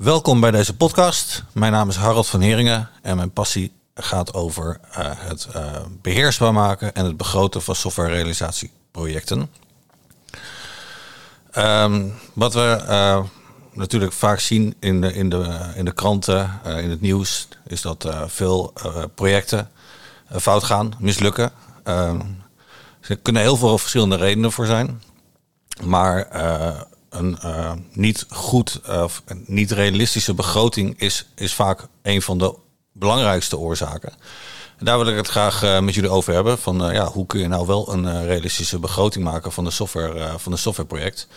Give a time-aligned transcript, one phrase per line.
[0.00, 1.44] Welkom bij deze podcast.
[1.52, 5.62] Mijn naam is Harald van Heringen en mijn passie gaat over uh, het uh,
[6.02, 9.50] beheersbaar maken en het begroten van softwarerealisatieprojecten.
[11.58, 13.24] Um, wat we uh,
[13.72, 18.08] natuurlijk vaak zien in de, in de, in de kranten, in het nieuws, is dat
[18.26, 18.72] veel
[19.14, 19.70] projecten
[20.30, 21.50] fout gaan, mislukken.
[21.84, 22.20] Ehm,
[23.00, 25.02] er kunnen heel veel verschillende redenen voor zijn.
[25.82, 26.28] Maar
[27.10, 32.54] een uh, niet goed of uh, niet realistische begroting is, is vaak een van de
[32.92, 34.12] belangrijkste oorzaken.
[34.78, 36.58] En daar wil ik het graag uh, met jullie over hebben.
[36.58, 40.52] Van ja, hoe kun je nou wel een realistische begroting maken van de software van
[40.52, 41.28] een softwareproject?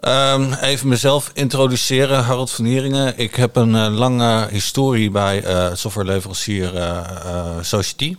[0.00, 3.18] Um, even mezelf introduceren, Harold van Heringen.
[3.18, 5.44] Ik heb een lange historie bij
[5.74, 6.72] softwareleverancier
[7.60, 8.16] Society.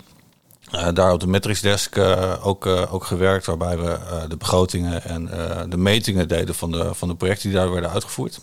[0.73, 3.97] Uh, daar op de Metrics Desk uh, ook, uh, ook gewerkt, waarbij we
[4.27, 5.29] de begrotingen en
[5.69, 8.39] de metingen deden van de, van de projecten die daar werden uitgevoerd.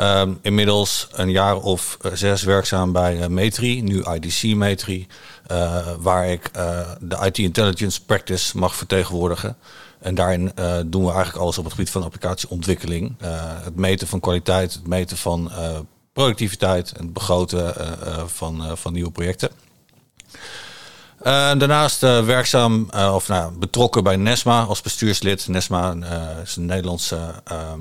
[0.00, 5.06] Um, inmiddels een jaar of zes werkzaam bij Metri, nu IDC Metri,
[5.98, 6.50] waar ik
[7.00, 9.56] de IT Intelligence Practice mag vertegenwoordigen.
[9.98, 10.52] En daarin
[10.86, 13.14] doen we eigenlijk alles op het gebied van applicatieontwikkeling.
[13.64, 15.50] het meten van kwaliteit, het meten van
[16.12, 17.74] productiviteit en het begroten
[18.26, 19.50] van, van nieuwe projecten.
[21.18, 21.24] Uh,
[21.58, 25.48] daarnaast uh, werkzaam uh, of nou, betrokken bij NESMA als bestuurslid.
[25.48, 25.94] NESMA
[26.42, 27.80] is een Nederlandse ehm,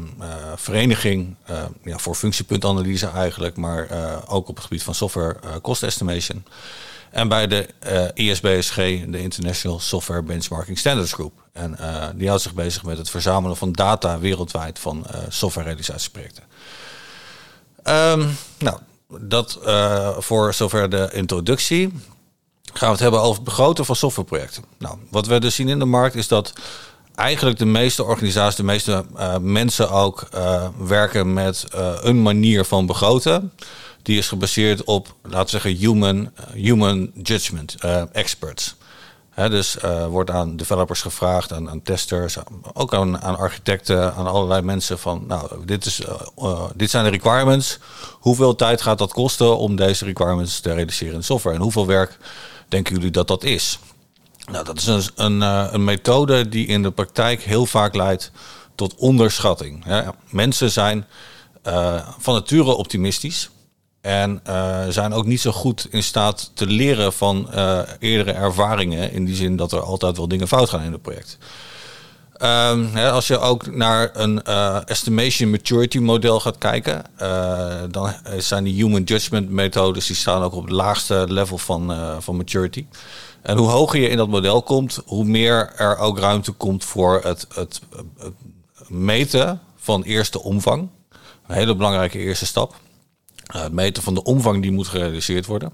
[0.56, 1.36] vereniging
[1.84, 3.88] ja, voor functiepuntanalyse eigenlijk, maar
[4.28, 6.46] ook op het gebied van software cost estimation.
[7.12, 7.68] En bij de
[8.14, 8.76] ISBSG,
[9.08, 11.34] de International Software Benchmarking Standards Group.
[11.54, 11.78] En
[12.16, 16.44] die houdt zich bezig met het verzamelen van data wereldwijd van softwarerealisatieprojecten.
[17.84, 18.78] Um, nou,
[19.20, 19.60] dat
[20.20, 21.94] voor zover de introductie
[22.78, 24.64] gaan we het hebben over het begroten van softwareprojecten.
[24.78, 26.54] Nou, wat we dus zien in de markt is dat
[27.16, 32.66] eigenlijk de meeste organisaties, de meeste uh, mensen ook uh, werken met uh, een manier
[32.66, 33.54] van begroten.
[34.02, 37.76] Die is gebaseerd op, laten we zeggen, human, human judgment,
[38.12, 38.76] experts.
[39.30, 39.78] He, dus
[40.10, 42.38] wordt aan developers gevraagd, aan, aan testers,
[42.74, 46.02] ook aan, aan, architecten, aan allerlei mensen van, nou, dit, is,
[46.76, 47.80] dit zijn de requirements.
[48.12, 51.56] Hoeveel tijd gaat dat kosten om deze requirements te realiseren in software?
[51.56, 52.18] En hoeveel werk
[52.68, 53.80] denken jullie dat dat is?
[54.52, 58.32] Nou, dat is een, een, eh, een methode die in de praktijk heel vaak leidt
[58.76, 59.86] tot onderschatting.
[60.30, 61.06] Mensen zijn
[61.68, 63.50] uh, van nature optimistisch.
[64.02, 67.50] En uh, zijn ook niet zo goed in staat te leren van
[68.00, 69.12] eerdere ervaringen.
[69.12, 71.38] In die zin dat er altijd wel dingen fout gaan in het project.
[72.92, 78.64] Hè, als je ook naar een uh, estimation maturity model gaat kijken, uh, dan zijn
[78.64, 82.86] die human judgment methodes die staan ook op het laagste level van, uh, van maturity.
[83.42, 87.22] En hoe hoger je in dat model komt, hoe meer er ook ruimte komt voor
[87.24, 87.82] het, het,
[88.18, 88.34] het
[88.88, 90.90] meten van eerste omvang.
[91.48, 92.76] Een hele belangrijke eerste stap.
[93.48, 95.74] het meten van de omvang die moet gerealiseerd worden.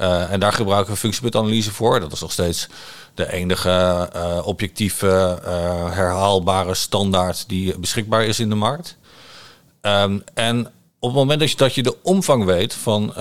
[0.00, 2.00] Uh, en daar gebruiken we functiepuntenanalyse voor.
[2.00, 2.68] Dat is nog steeds
[3.14, 5.50] de enige uh, objectieve, uh,
[5.92, 8.96] herhaalbare standaard die beschikbaar is in de markt.
[9.82, 10.66] Um, en
[10.98, 13.12] op het moment dat je, dat je de omvang weet van,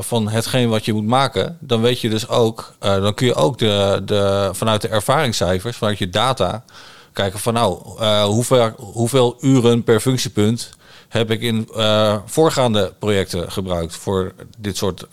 [0.00, 3.58] van hetgeen wat je moet maken, dan weet je dus ook, dan kun je ook
[3.58, 6.64] de, de, vanuit de ervaringscijfers, vanuit je data,
[7.12, 7.78] kijken van nou,
[8.24, 10.70] hoeveel, hoeveel uren per functiepunt
[11.10, 15.06] heb ik in uh, voorgaande projecten gebruikt voor dit soort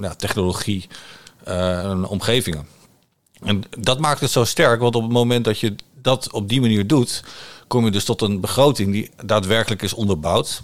[0.00, 0.88] ja, technologie
[1.48, 2.66] uh, en omgevingen.
[3.42, 6.60] En dat maakt het zo sterk, want op het moment dat je dat op die
[6.60, 7.24] manier doet,
[7.66, 10.62] kom je dus tot een begroting die daadwerkelijk is onderbouwd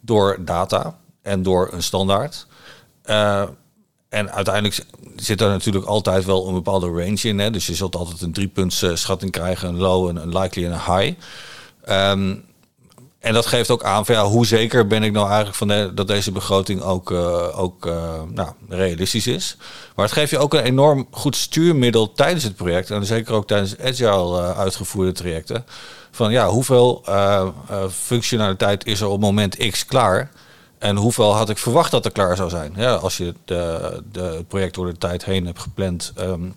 [0.00, 2.46] door data en door een standaard.
[4.08, 4.84] en uiteindelijk
[5.16, 7.38] zit er natuurlijk altijd wel een bepaalde range in.
[7.38, 7.50] Hè?
[7.50, 11.18] Dus je zult altijd een driepunts schatting krijgen, een low, een, likely en een high.
[11.88, 12.44] Um,
[13.20, 16.06] en dat geeft ook aan van ja, hoe zeker ben ik nou eigenlijk van dat
[16.06, 19.56] deze begroting ook, uh, ook uh, nou, realistisch is.
[19.94, 22.90] Maar het geeft je ook een enorm goed stuurmiddel tijdens het project.
[22.90, 25.64] En zeker ook tijdens agile uh, uitgevoerde trajecten.
[26.10, 27.04] Van ja, hoeveel
[27.90, 30.30] functionaliteit is er op moment X klaar?
[30.78, 32.72] En hoeveel had ik verwacht dat er klaar zou zijn?
[32.76, 36.54] Ja, als je de, de, het project door de tijd heen hebt gepland um,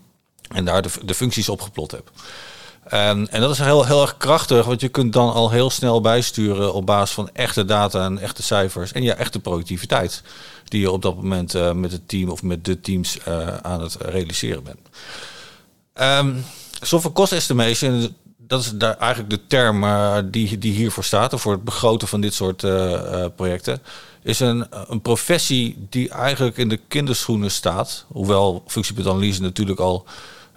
[0.47, 2.09] en daar de, de functies opgeplot hebt.
[2.83, 6.01] En, en dat is heel, heel erg krachtig, want je kunt dan al heel snel
[6.01, 10.21] bijsturen op basis van echte data en echte cijfers en ja, echte productiviteit
[10.63, 13.81] die je op dat moment uh, met het team of met de teams uh, aan
[13.81, 14.79] het realiseren bent.
[16.25, 16.45] Um,
[16.81, 21.51] software cost estimation, dat is daar eigenlijk de term uh, die, die hiervoor staat, voor
[21.51, 22.65] het begroten van dit soort
[23.35, 23.81] projecten.
[24.23, 28.05] Is een, een professie die eigenlijk in de kinderschoenen staat.
[28.07, 30.05] Hoewel functiepuntenanalyse natuurlijk al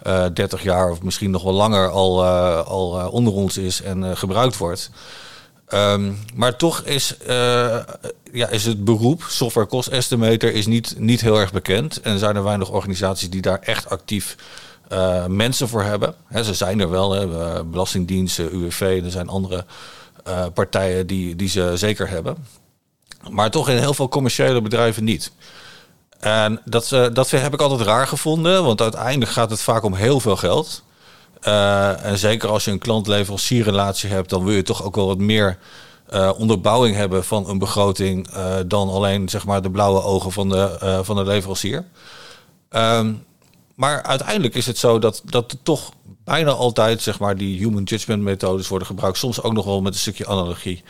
[0.03, 3.57] uh, eh, 30 jaar of misschien nog wel langer al, uh, al uh, onder ons
[3.57, 4.89] is en gebruikt wordt.
[5.67, 7.15] Ehm, maar toch is,
[8.31, 12.01] ja, is het beroep software cost estimator is niet, niet heel erg bekend.
[12.01, 14.35] En zijn er weinig organisaties die daar echt actief
[15.27, 16.15] mensen voor hebben.
[16.43, 19.65] ze zijn er wel, hè, Belastingdiensten, UWV, er zijn andere
[20.53, 22.37] partijen die, die ze zeker hebben.
[23.29, 25.31] Maar toch in heel veel commerciële bedrijven niet.
[26.19, 29.93] En dat, uh, dat heb ik altijd raar gevonden, want uiteindelijk gaat het vaak om
[29.93, 30.83] heel veel geld.
[31.43, 35.17] Uh, en zeker als je een klant-leverancierrelatie hebt, dan wil je toch ook wel wat
[35.17, 35.57] meer
[36.13, 38.29] uh, onderbouwing hebben van een begroting
[38.67, 41.85] dan alleen zeg maar, de blauwe ogen van de, van de leverancier.
[42.69, 43.25] Um,
[43.77, 45.91] maar uiteindelijk is het zo dat, dat er toch
[46.23, 49.17] bijna altijd zeg maar, die human judgment methodes worden gebruikt.
[49.17, 50.83] Soms ook nog wel met een stukje analogie.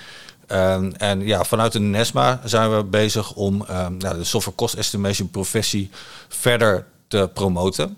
[0.51, 4.73] Um, en ja, vanuit de NESMA zijn we bezig om um, nou, de software cost
[4.73, 5.89] estimation professie
[6.27, 7.97] verder te promoten.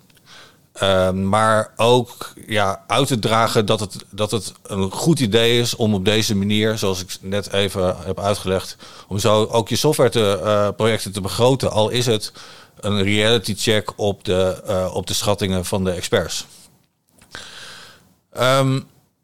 [0.83, 5.75] Um, maar ook ja, uit te dragen dat het, dat het een goed idee is
[5.75, 8.75] om op deze manier, zoals ik net even heb uitgelegd,
[9.07, 11.71] om zo ook je software te, uh, projecten te begroten.
[11.71, 12.31] Al is het
[12.79, 16.45] een reality check op de, uh, op de schattingen van de experts.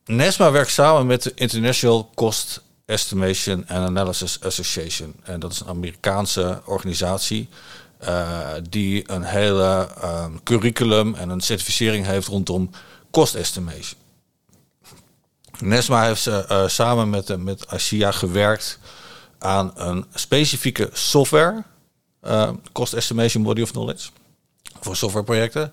[0.06, 5.16] NESMA werkt samen met de International Cost Estimation and Analysis Association.
[5.24, 7.50] En dat is een Amerikaanse organisatie
[8.04, 12.70] uh, die een hele uh, curriculum en een certificering heeft rondom
[13.12, 14.00] cost estimation.
[15.60, 18.80] NESMA heeft uh, samen met, met ASIA gewerkt
[19.40, 21.64] aan een specifieke software
[22.72, 24.10] cost estimation body of knowledge
[24.80, 25.72] voor softwareprojecten.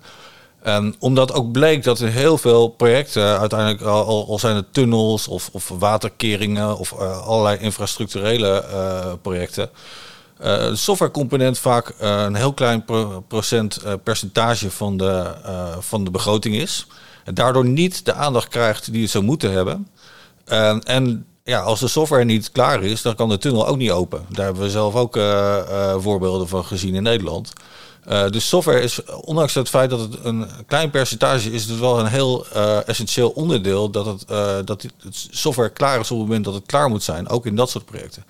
[0.62, 5.28] En omdat ook bleek dat er heel veel projecten, uiteindelijk al, al zijn het tunnels
[5.28, 9.70] of, of waterkeringen of uh, allerlei infrastructurele uh, projecten,
[10.40, 15.34] uh, de softwarecomponent vaak een heel klein pro procent percentage van de,
[15.80, 16.86] van de begroting is.
[17.24, 19.88] En daardoor niet de aandacht krijgt die het zou moeten hebben.
[20.84, 24.24] en ja, als de software niet klaar is, dan kan de tunnel ook niet open.
[24.28, 25.22] Daar hebben we zelf ook uh,
[25.68, 27.52] uh, voorbeelden van gezien in Nederland.
[28.08, 31.98] Uh, dus software is, ondanks het feit dat het een klein percentage is, het wel
[31.98, 32.46] een heel
[32.86, 34.26] essentieel onderdeel dat, het,
[34.66, 37.56] dat het software klaar is op het moment dat het klaar moet zijn, ook in
[37.56, 38.24] dat soort projecten.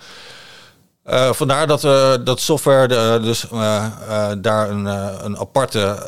[1.34, 1.80] vandaar dat,
[2.26, 3.46] dat software dus
[4.38, 4.84] daar een,
[5.24, 6.06] een aparte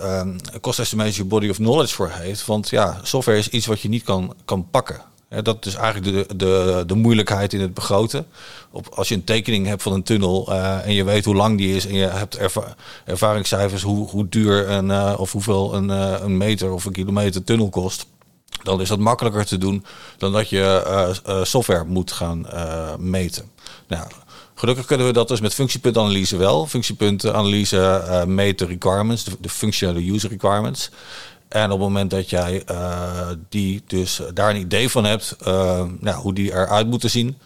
[0.61, 2.47] cost estimation body of knowledge voor heeft.
[2.47, 6.37] Want ja, software is iets wat je niet kan, kan pakken dat is eigenlijk de,
[6.37, 8.27] de, de moeilijkheid in het begroten.
[8.71, 11.59] Op, als je een tekening hebt van een tunnel uh, en je weet hoe lang
[11.59, 12.75] die is en je hebt erva
[13.05, 17.45] ervaringscijfers hoe, hoe duur een, uh, of hoeveel een, uh, een meter of een kilometer
[17.45, 18.07] tunnel kost,
[18.63, 19.85] dan is dat makkelijker te doen
[20.19, 22.47] dan dat je software moet gaan
[22.99, 23.51] meten.
[23.89, 24.07] Nou,
[24.55, 26.67] Gelukkig kunnen we dat dus met functiepuntanalyse wel.
[26.67, 30.91] Functiepuntenanalyse uh, meet de requirements, de, de functionele user requirements.
[31.55, 35.83] En op het moment dat jij uh, die dus daar een idee van hebt, uh,
[36.01, 37.39] nou, hoe die eruit moeten zien,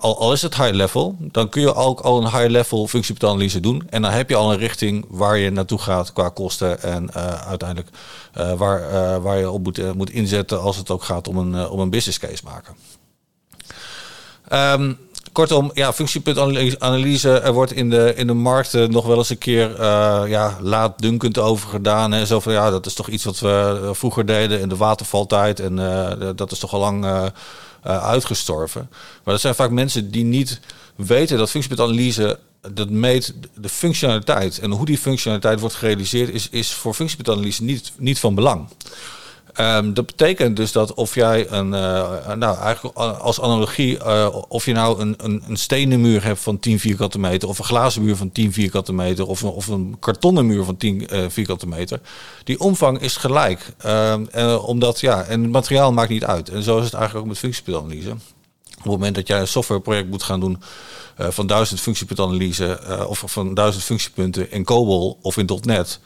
[0.00, 3.60] al, al, is het high level, dan kun je ook al een high level functieanalyse
[3.60, 3.82] doen.
[3.90, 7.14] En dan heb je al een richting waar je naartoe gaat qua kosten en
[7.46, 7.88] uiteindelijk
[8.56, 11.90] waar, waar je op moet, moet inzetten als het ook gaat om een, om een
[11.90, 12.74] business case maken.
[14.80, 14.98] Um,
[15.32, 17.30] Kortom, ja, functiepuntanalyse.
[17.30, 21.38] Er wordt in de, in de markt nog wel eens een keer uh, ja, laatdunkend
[21.38, 22.12] over gedaan.
[22.12, 22.26] Hè.
[22.26, 25.60] Zo van ja, dat is toch iets wat we eh, vroeger deden in de watervaltijd.
[25.60, 25.76] En
[26.36, 27.30] dat is toch al lang
[27.82, 28.88] uitgestorven.
[28.90, 30.60] Maar dat zijn vaak mensen die niet
[30.96, 32.38] weten dat functiepuntanalyse
[32.70, 34.58] dat meet de functionaliteit.
[34.58, 38.68] En hoe die functionaliteit wordt gerealiseerd, is, is voor functiepuntanalyse niet, niet van belang.
[39.60, 44.64] Um, dat betekent dus dat of jij een, uh, nou eigenlijk als analogie, uh, of
[44.64, 48.02] je nou een, een, een, stenen muur hebt van 10 vierkante meter, of een glazen
[48.02, 51.66] muur van 10 vierkante meter, of een, of een kartonnen muur van 10 uh, vierkante
[51.66, 52.00] meter,
[52.44, 53.72] die omvang is gelijk.
[53.86, 56.48] Um, omdat ja, en het materiaal maakt niet uit.
[56.48, 58.10] En zo is het eigenlijk ook met functiepuntenanalyse.
[58.10, 60.62] Op het moment dat jij een softwareproject moet gaan doen
[61.16, 66.00] van duizend functiepuntenanalyse of van duizend functiepunten in COBOL of in .NET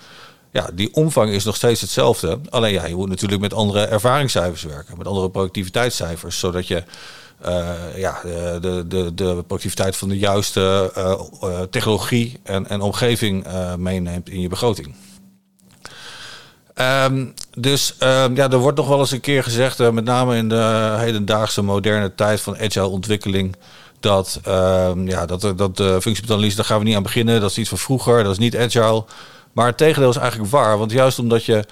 [0.53, 2.39] ja, die omvang is nog steeds hetzelfde.
[2.49, 6.83] Alleen ja, je moet natuurlijk met andere ervaringscijfers werken, met andere productiviteitscijfers, zodat je
[7.47, 8.21] uh, ja,
[8.61, 10.93] de, de, de productiviteit van de juiste
[11.43, 14.95] uh, technologie en, en omgeving meeneemt in je begroting.
[17.05, 20.49] Um, dus um, ja, er wordt nog wel eens een keer gezegd, met name in
[20.49, 23.57] de hedendaagse moderne tijd van agile ontwikkeling,
[24.01, 27.41] dat, um, ja, dat, dat de functieanalyse, daar gaan we niet aan beginnen.
[27.41, 29.05] Dat is iets van vroeger, dat is niet agile.
[29.57, 30.79] Maar het tegendeel is eigenlijk waar.
[30.79, 31.65] Want juist omdat je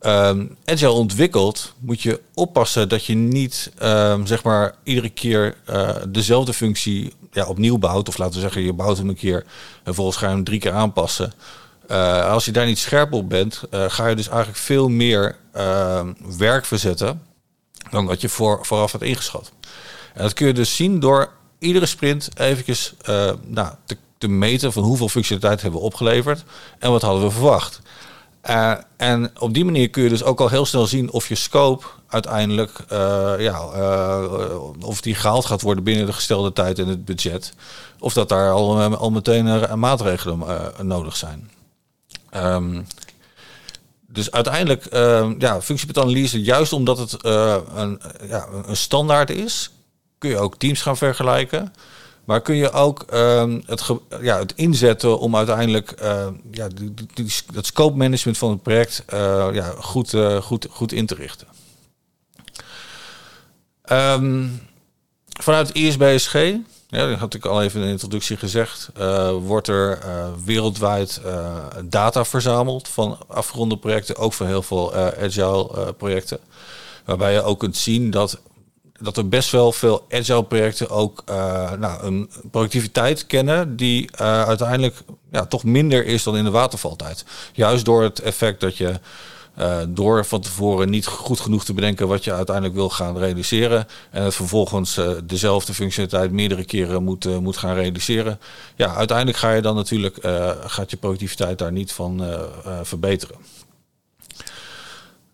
[0.00, 5.90] um, agile ontwikkelt, moet je oppassen dat je niet um, zeg maar iedere keer uh,
[6.08, 8.08] dezelfde functie ja, opnieuw bouwt.
[8.08, 9.44] Of laten we zeggen, je bouwt hem een keer
[9.84, 11.32] en volgens ga je hem drie keer aanpassen.
[11.90, 15.36] Uh, als je daar niet scherp op bent, uh, ga je dus eigenlijk veel meer
[16.38, 17.22] werk verzetten
[17.90, 19.52] dan wat je voor, vooraf had ingeschat.
[20.14, 22.94] En dat kun je dus zien door iedere sprint eventjes
[23.46, 26.44] nou, te, te meten van hoeveel functionaliteit hebben we opgeleverd
[26.78, 27.80] en wat hadden we verwacht.
[28.50, 31.34] Uh, en op die manier kun je dus ook al heel snel zien of je
[31.34, 36.86] scope uiteindelijk, uh, ja, uh, of die gehaald gaat worden binnen de gestelde tijd en
[36.86, 37.52] het budget.
[37.98, 40.44] Of dat daar al, al meteen maatregelen
[40.82, 41.50] nodig zijn.
[42.34, 42.86] Um,
[44.06, 45.60] dus uiteindelijk, uh, ja,
[46.30, 49.70] juist omdat het een, ja, een standaard is,
[50.18, 51.72] kun je ook teams gaan vergelijken.
[52.26, 53.90] Maar kun je ook ehm, het,
[54.20, 56.68] ja, het inzetten om uiteindelijk uh, ja,
[57.52, 61.46] dat scope management van het project uh, ja, goed, uh, goed, goed in te richten.
[63.92, 64.60] Um,
[65.40, 66.32] vanuit ISBSG,
[66.88, 68.90] ja, dat had ik al even in de introductie gezegd,
[69.40, 69.98] wordt er
[70.44, 71.20] wereldwijd
[71.84, 76.38] data verzameld van afgeronde projecten, ook van heel veel agile projecten.
[77.04, 78.40] Waarbij je ook kunt zien dat
[79.00, 84.42] dat er best wel veel agile projecten ook uh, nou, een productiviteit kennen die uh,
[84.42, 84.96] uiteindelijk
[85.30, 87.24] ja, toch minder is dan in de watervaltijd.
[87.52, 89.00] Juist door het effect dat je
[89.58, 93.86] uh, door van tevoren niet goed genoeg te bedenken wat je uiteindelijk wil gaan realiseren.
[94.10, 98.40] En het vervolgens dezelfde functionaliteit meerdere keren moet, moet gaan realiseren.
[98.74, 100.18] Ja, uiteindelijk ga je dan natuurlijk
[100.66, 102.22] gaat je productiviteit daar niet van
[102.82, 103.36] verbeteren.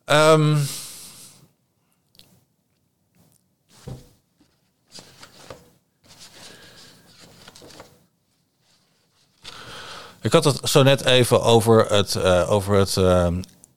[0.07, 0.59] Um,
[10.23, 13.27] Ik had het zo net even over het, uh, over het uh,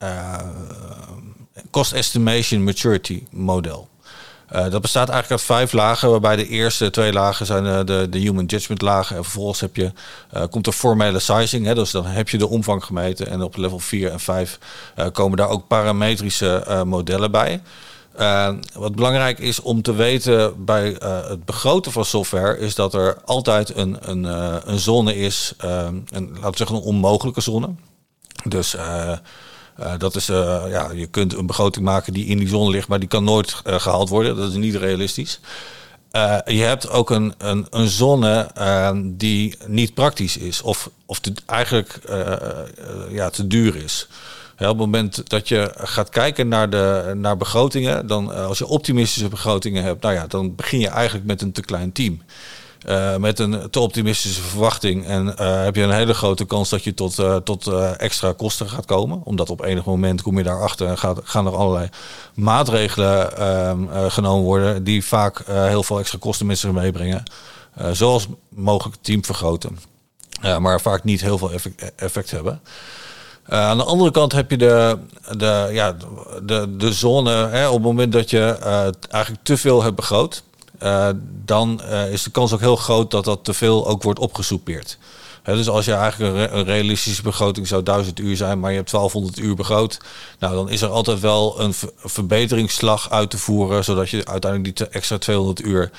[0.04, 0.40] uh,
[1.72, 3.90] cost estimation maturity model.
[4.48, 8.46] dat bestaat eigenlijk uit vijf lagen, waarbij de eerste twee lagen zijn de, de human
[8.46, 9.16] judgment lagen.
[9.16, 9.92] En vervolgens heb je,
[10.50, 13.28] komt er formele sizing, hè, dus dan heb je de omvang gemeten.
[13.28, 14.60] En op level 4 en 5
[15.12, 17.62] komen daar ook parametrische modellen bij.
[18.20, 22.94] Uh, wat belangrijk is om te weten bij uh, het begroten van software, is dat
[22.94, 27.70] er altijd een, een, uh, een zone is, een, laten we zeggen een onmogelijke zone.
[28.44, 28.76] Dus
[29.98, 33.08] dat is, ja, je kunt een begroting maken die in die zone ligt, maar die
[33.08, 34.36] kan nooit gehaald worden.
[34.36, 35.40] Dat is niet realistisch.
[36.46, 38.48] je hebt ook een, een, een zone
[39.04, 42.00] die niet praktisch is, of, of eigenlijk
[43.10, 44.08] ja, te duur is
[44.58, 48.68] op het moment dat je gaat kijken naar, de, naar begrotingen, dan eh, als je
[48.68, 52.22] optimistische begrotingen hebt, nou ja, dan begin je eigenlijk met een te klein team.
[52.88, 55.06] Uh, met een te optimistische verwachting.
[55.06, 58.86] En uh, heb je een hele grote kans dat je tot, tot extra kosten gaat
[58.86, 59.22] komen.
[59.24, 61.90] Omdat op enig moment kom je daarachter en gaat, gaan er allerlei
[62.34, 64.84] maatregelen ehm, genomen worden.
[64.84, 67.24] die vaak heel veel extra kosten met zich meebrengen.
[67.92, 69.80] zoals mogelijk team vergroten.
[70.60, 71.52] maar vaak niet heel veel
[71.96, 72.62] effect hebben.
[73.50, 74.98] Uh, aan de andere kant heb je de,
[75.38, 75.96] de, ja,
[76.44, 80.44] de, de zone, hè, op het moment dat je uh, eigenlijk te veel hebt begroot,
[80.84, 81.10] uh,
[81.46, 84.98] dan is de kans ook heel groot dat dat te veel ook wordt opgesoupeerd.
[85.44, 89.46] Dus als je eigenlijk een, realistische begroting zou 1000 uur zijn, maar je hebt 1200
[89.46, 89.98] uur begroot,
[90.40, 94.88] nou dan is er altijd wel een verbeteringsslag uit te voeren, zodat je uiteindelijk die
[94.88, 95.92] extra 200 uur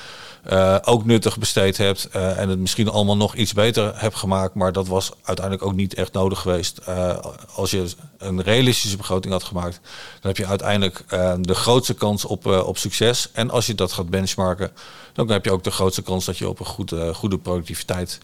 [0.51, 4.53] uh, ook nuttig besteed hebt uh, en het misschien allemaal nog iets beter hebt gemaakt,
[4.53, 6.81] maar dat was uiteindelijk ook niet echt nodig geweest.
[6.89, 7.17] Uh,
[7.55, 7.85] als je
[8.17, 9.79] een realistische begroting had gemaakt,
[10.21, 11.03] dan heb je uiteindelijk
[11.39, 13.29] de grootste kans op, op succes.
[13.31, 14.71] En als je dat gaat benchmarken,
[15.13, 18.17] dan heb je ook de grootste kans dat je op een goede, goede productiviteit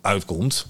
[0.00, 0.66] uitkomt.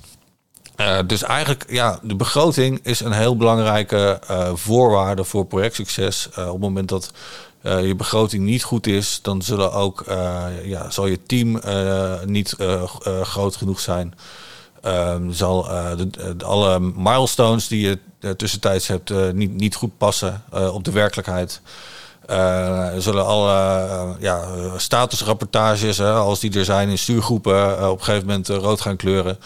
[1.07, 4.21] dus eigenlijk, ja, de begroting is een heel belangrijke
[4.55, 6.29] voorwaarde voor projectsucces.
[6.29, 7.13] op het moment dat
[7.63, 12.23] uh, je begroting niet goed is, dan zullen ook, uh, ja, zal je team uh,
[12.25, 12.57] niet
[13.23, 14.15] groot genoeg zijn.
[14.83, 15.63] Ehm, zal
[15.97, 17.99] de, de, alle milestones die je
[18.37, 21.61] tussentijds hebt niet, niet goed passen op de werkelijkheid.
[22.99, 24.45] zullen alle ja,
[24.77, 29.39] statusrapportages, als die er zijn in stuurgroepen, op een gegeven moment rood gaan kleuren.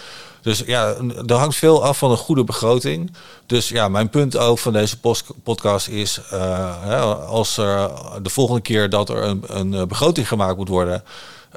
[0.45, 0.95] Dus ja,
[1.27, 3.13] er hangt veel af van een goede begroting.
[3.47, 4.97] Dus ja, mijn punt ook van deze
[5.43, 7.91] podcast is, uh, als er
[8.23, 11.03] de volgende keer dat er een, een begroting gemaakt moet worden,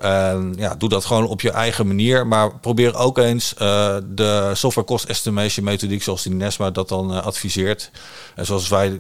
[0.04, 2.28] uh, ja, doe dat gewoon op je eigen manier.
[2.28, 7.12] Maar probeer ook eens uh, de software cost estimation methodiek, zoals die NESMA dat dan
[7.12, 7.92] uh, adviseert.
[8.36, 9.00] En zoals wij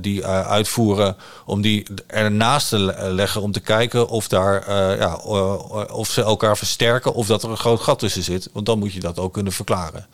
[0.00, 2.78] die uitvoeren, om die ernaast te
[3.12, 5.16] leggen om te kijken of, daar, ja,
[5.92, 8.48] of ze elkaar versterken of dat er een groot gat tussen zit.
[8.52, 10.06] Want dan moet je dat ook kunnen verklaren.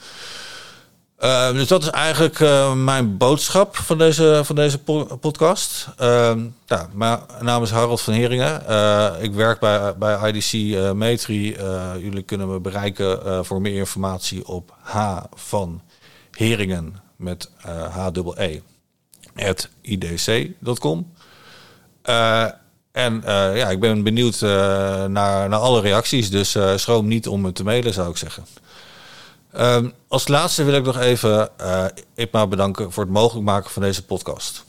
[1.20, 4.78] Uh, dus dat is eigenlijk uh, mijn boodschap van deze, van deze
[5.20, 5.88] podcast.
[6.00, 6.32] Uh,
[6.66, 8.62] ja, mijn naam is Harold van Heringen.
[8.68, 10.52] Uh, ik werk bij, bij IDC
[10.94, 11.56] Metri.
[11.98, 15.82] jullie kunnen me bereiken voor meer informatie op H van
[16.30, 17.50] Heringen met
[17.90, 18.60] H-E-E
[19.36, 21.12] at idc.com.
[22.92, 23.22] En
[23.54, 25.08] ja, ik ben benieuwd naar,
[25.48, 26.30] naar alle reacties.
[26.30, 28.44] Dus schroom niet om me te mailen, zou ik zeggen.
[29.60, 31.50] Um, als laatste wil ik nog even
[32.14, 34.65] IPMA bedanken voor het mogelijk maken van deze podcast.